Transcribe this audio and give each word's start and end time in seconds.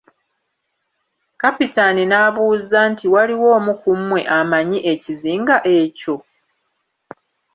Kapitaani 1.41 2.03
n'ababuuza 2.05 2.79
nti 2.91 3.05
Waliwo 3.13 3.47
omu 3.57 3.73
ku 3.81 3.91
mmwe 3.99 4.19
amanyi 4.39 4.79
ekizinga 4.91 5.55
ekyo? 5.77 6.15